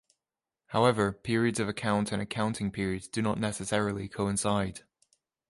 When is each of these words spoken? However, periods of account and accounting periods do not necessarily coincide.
However, 0.69 1.11
periods 1.11 1.59
of 1.59 1.69
account 1.69 2.11
and 2.11 2.19
accounting 2.19 2.71
periods 2.71 3.07
do 3.07 3.21
not 3.21 3.37
necessarily 3.37 4.09
coincide. 4.09 4.79